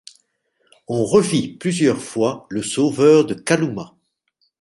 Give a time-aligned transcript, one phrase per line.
[0.87, 3.95] On revit plusieurs fois le sauveur de Kalumah.